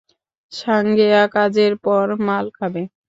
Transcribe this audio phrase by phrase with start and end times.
[0.51, 2.81] সাঙ্গেয়া, কাজের পর মাল খাবে?